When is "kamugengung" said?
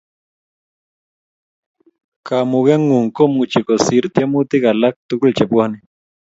2.27-3.09